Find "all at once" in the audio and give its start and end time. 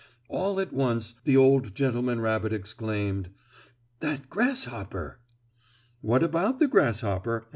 0.29-1.13